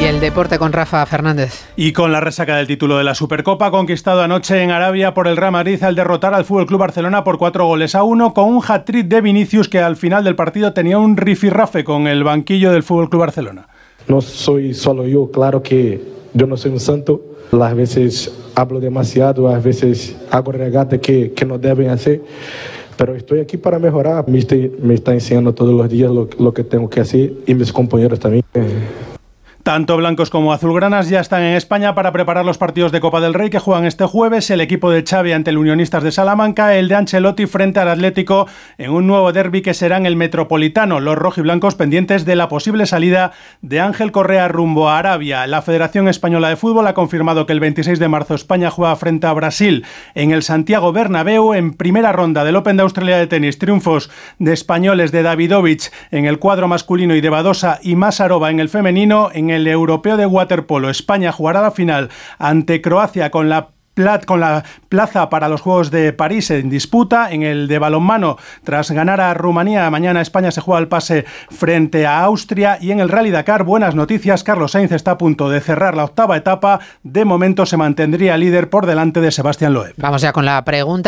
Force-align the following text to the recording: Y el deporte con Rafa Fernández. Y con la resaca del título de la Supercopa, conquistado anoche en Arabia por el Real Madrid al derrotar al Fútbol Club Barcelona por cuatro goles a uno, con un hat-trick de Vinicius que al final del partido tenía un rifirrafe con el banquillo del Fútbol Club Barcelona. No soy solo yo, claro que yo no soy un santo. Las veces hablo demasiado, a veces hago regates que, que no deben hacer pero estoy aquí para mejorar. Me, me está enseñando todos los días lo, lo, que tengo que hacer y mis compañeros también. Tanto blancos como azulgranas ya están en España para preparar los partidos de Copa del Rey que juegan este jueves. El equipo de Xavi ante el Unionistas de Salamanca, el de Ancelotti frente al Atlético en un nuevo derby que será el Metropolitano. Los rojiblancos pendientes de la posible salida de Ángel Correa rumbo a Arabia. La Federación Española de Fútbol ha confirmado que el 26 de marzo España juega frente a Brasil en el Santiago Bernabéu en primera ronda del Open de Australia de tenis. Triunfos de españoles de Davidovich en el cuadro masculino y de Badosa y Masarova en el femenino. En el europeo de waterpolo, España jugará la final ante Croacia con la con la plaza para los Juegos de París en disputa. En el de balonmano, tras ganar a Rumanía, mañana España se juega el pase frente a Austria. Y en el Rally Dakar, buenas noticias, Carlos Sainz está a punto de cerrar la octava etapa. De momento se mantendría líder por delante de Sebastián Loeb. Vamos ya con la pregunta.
Y 0.00 0.04
el 0.04 0.18
deporte 0.18 0.58
con 0.58 0.72
Rafa 0.72 1.06
Fernández. 1.06 1.64
Y 1.76 1.92
con 1.92 2.10
la 2.10 2.20
resaca 2.20 2.56
del 2.56 2.66
título 2.66 2.98
de 2.98 3.04
la 3.04 3.14
Supercopa, 3.14 3.70
conquistado 3.70 4.22
anoche 4.22 4.60
en 4.60 4.72
Arabia 4.72 5.14
por 5.14 5.28
el 5.28 5.36
Real 5.36 5.52
Madrid 5.52 5.80
al 5.84 5.94
derrotar 5.94 6.34
al 6.34 6.44
Fútbol 6.44 6.66
Club 6.66 6.80
Barcelona 6.80 7.22
por 7.22 7.38
cuatro 7.38 7.66
goles 7.66 7.94
a 7.94 8.02
uno, 8.02 8.34
con 8.34 8.46
un 8.46 8.62
hat-trick 8.66 9.06
de 9.06 9.20
Vinicius 9.20 9.68
que 9.68 9.78
al 9.78 9.94
final 9.94 10.24
del 10.24 10.34
partido 10.34 10.72
tenía 10.72 10.98
un 10.98 11.16
rifirrafe 11.16 11.84
con 11.84 12.08
el 12.08 12.24
banquillo 12.24 12.72
del 12.72 12.82
Fútbol 12.82 13.10
Club 13.10 13.20
Barcelona. 13.20 13.68
No 14.08 14.20
soy 14.20 14.74
solo 14.74 15.06
yo, 15.06 15.30
claro 15.30 15.62
que 15.62 16.02
yo 16.34 16.48
no 16.48 16.56
soy 16.56 16.72
un 16.72 16.80
santo. 16.80 17.22
Las 17.52 17.76
veces 17.76 18.32
hablo 18.56 18.80
demasiado, 18.80 19.48
a 19.48 19.58
veces 19.60 20.16
hago 20.32 20.50
regates 20.50 21.00
que, 21.00 21.32
que 21.32 21.44
no 21.44 21.58
deben 21.58 21.90
hacer 21.90 22.22
pero 22.96 23.14
estoy 23.14 23.40
aquí 23.40 23.56
para 23.56 23.78
mejorar. 23.78 24.28
Me, 24.28 24.44
me 24.82 24.94
está 24.94 25.12
enseñando 25.12 25.54
todos 25.54 25.74
los 25.74 25.88
días 25.88 26.10
lo, 26.10 26.28
lo, 26.38 26.54
que 26.54 26.64
tengo 26.64 26.88
que 26.88 27.00
hacer 27.00 27.32
y 27.46 27.54
mis 27.54 27.72
compañeros 27.72 28.18
también. 28.18 28.44
Tanto 29.62 29.96
blancos 29.96 30.28
como 30.28 30.52
azulgranas 30.52 31.08
ya 31.08 31.20
están 31.20 31.42
en 31.42 31.54
España 31.54 31.94
para 31.94 32.10
preparar 32.10 32.44
los 32.44 32.58
partidos 32.58 32.90
de 32.90 33.00
Copa 33.00 33.20
del 33.20 33.32
Rey 33.32 33.48
que 33.48 33.60
juegan 33.60 33.84
este 33.84 34.04
jueves. 34.06 34.50
El 34.50 34.60
equipo 34.60 34.90
de 34.90 35.04
Xavi 35.08 35.30
ante 35.30 35.50
el 35.50 35.58
Unionistas 35.58 36.02
de 36.02 36.10
Salamanca, 36.10 36.74
el 36.74 36.88
de 36.88 36.96
Ancelotti 36.96 37.46
frente 37.46 37.78
al 37.78 37.88
Atlético 37.88 38.48
en 38.76 38.90
un 38.90 39.06
nuevo 39.06 39.32
derby 39.32 39.62
que 39.62 39.72
será 39.72 39.98
el 39.98 40.16
Metropolitano. 40.16 40.98
Los 40.98 41.16
rojiblancos 41.16 41.76
pendientes 41.76 42.24
de 42.24 42.34
la 42.34 42.48
posible 42.48 42.86
salida 42.86 43.30
de 43.60 43.78
Ángel 43.78 44.10
Correa 44.10 44.48
rumbo 44.48 44.88
a 44.88 44.98
Arabia. 44.98 45.46
La 45.46 45.62
Federación 45.62 46.08
Española 46.08 46.48
de 46.48 46.56
Fútbol 46.56 46.88
ha 46.88 46.94
confirmado 46.94 47.46
que 47.46 47.52
el 47.52 47.60
26 47.60 48.00
de 48.00 48.08
marzo 48.08 48.34
España 48.34 48.68
juega 48.68 48.96
frente 48.96 49.28
a 49.28 49.32
Brasil 49.32 49.84
en 50.16 50.32
el 50.32 50.42
Santiago 50.42 50.92
Bernabéu 50.92 51.54
en 51.54 51.74
primera 51.74 52.10
ronda 52.10 52.42
del 52.42 52.56
Open 52.56 52.78
de 52.78 52.82
Australia 52.82 53.16
de 53.16 53.28
tenis. 53.28 53.58
Triunfos 53.58 54.10
de 54.40 54.54
españoles 54.54 55.12
de 55.12 55.22
Davidovich 55.22 55.92
en 56.10 56.24
el 56.24 56.40
cuadro 56.40 56.66
masculino 56.66 57.14
y 57.14 57.20
de 57.20 57.30
Badosa 57.30 57.78
y 57.80 57.94
Masarova 57.94 58.50
en 58.50 58.58
el 58.58 58.68
femenino. 58.68 59.30
En 59.32 59.52
el 59.62 59.68
europeo 59.68 60.16
de 60.16 60.26
waterpolo, 60.26 60.90
España 60.90 61.32
jugará 61.32 61.62
la 61.62 61.70
final 61.70 62.10
ante 62.38 62.80
Croacia 62.80 63.30
con 63.30 63.48
la 63.48 63.68
con 64.26 64.40
la 64.40 64.64
plaza 64.88 65.28
para 65.28 65.48
los 65.48 65.60
Juegos 65.60 65.90
de 65.90 66.12
París 66.12 66.50
en 66.50 66.70
disputa. 66.70 67.30
En 67.30 67.42
el 67.42 67.68
de 67.68 67.78
balonmano, 67.78 68.38
tras 68.64 68.90
ganar 68.90 69.20
a 69.20 69.34
Rumanía, 69.34 69.90
mañana 69.90 70.22
España 70.22 70.50
se 70.50 70.62
juega 70.62 70.80
el 70.80 70.88
pase 70.88 71.24
frente 71.50 72.06
a 72.06 72.22
Austria. 72.22 72.78
Y 72.80 72.90
en 72.90 73.00
el 73.00 73.10
Rally 73.10 73.30
Dakar, 73.30 73.64
buenas 73.64 73.94
noticias, 73.94 74.44
Carlos 74.44 74.72
Sainz 74.72 74.92
está 74.92 75.12
a 75.12 75.18
punto 75.18 75.50
de 75.50 75.60
cerrar 75.60 75.94
la 75.94 76.04
octava 76.04 76.36
etapa. 76.36 76.80
De 77.02 77.24
momento 77.24 77.66
se 77.66 77.76
mantendría 77.76 78.36
líder 78.38 78.70
por 78.70 78.86
delante 78.86 79.20
de 79.20 79.30
Sebastián 79.30 79.74
Loeb. 79.74 79.94
Vamos 79.98 80.22
ya 80.22 80.32
con 80.32 80.46
la 80.46 80.64
pregunta. 80.64 80.92